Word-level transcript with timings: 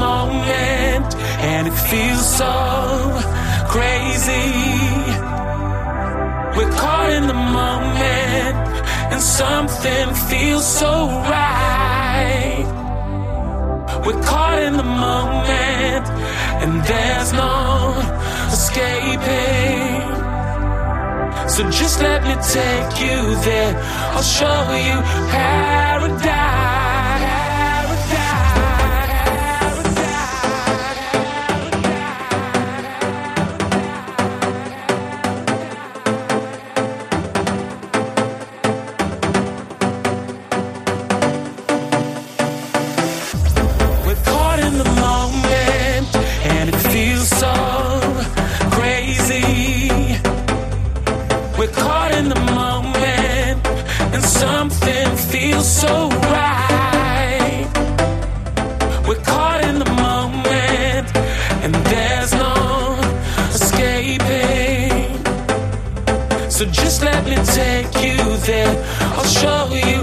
moment, 0.00 1.14
and 1.50 1.66
it 1.66 1.76
feels 1.92 2.26
so 2.42 2.54
crazy. 3.74 4.50
We're 6.56 6.74
caught 6.82 7.10
in 7.18 7.26
the 7.26 7.40
moment, 7.60 8.56
and 9.12 9.20
something 9.20 10.06
feels 10.30 10.66
so 10.80 10.92
right. 11.34 12.66
We're 14.04 14.22
caught 14.22 14.58
in 14.68 14.74
the 14.76 14.90
moment, 15.06 16.06
and 16.62 16.72
there's 16.90 17.32
no 17.32 17.54
escaping. 18.54 20.00
So 21.54 21.60
just 21.70 22.00
let 22.00 22.20
me 22.28 22.34
take 22.58 22.92
you 23.04 23.18
there. 23.48 23.74
I'll 24.14 24.28
show 24.38 24.60
you 24.86 24.96
paradise. 25.34 26.79
We're 51.60 51.66
caught 51.72 52.12
in 52.12 52.30
the 52.30 52.40
moment, 52.40 53.66
and 54.14 54.24
something 54.24 55.14
feels 55.30 55.68
so 55.70 56.08
right. 56.08 57.68
We're 59.06 59.22
caught 59.22 59.62
in 59.64 59.78
the 59.78 59.90
moment, 59.90 61.14
and 61.62 61.74
there's 61.74 62.32
no 62.32 62.98
escaping. 63.50 65.22
So 66.50 66.64
just 66.64 67.02
let 67.02 67.26
me 67.26 67.36
take 67.44 67.94
you 68.06 68.16
there. 68.46 68.74
I'll 69.18 69.24
show 69.24 69.68
you 69.74 70.02